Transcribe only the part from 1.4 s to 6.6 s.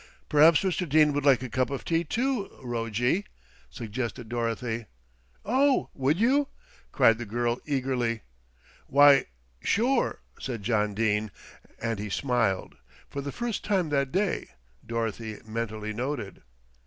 a cup of tea too, Rojjie," suggested Dorothy. "Oh, would you?"